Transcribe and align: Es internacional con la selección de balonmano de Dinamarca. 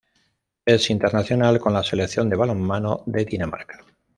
Es 0.65 0.89
internacional 0.89 1.59
con 1.59 1.73
la 1.73 1.83
selección 1.83 2.27
de 2.27 2.35
balonmano 2.35 3.03
de 3.05 3.23
Dinamarca. 3.23 3.85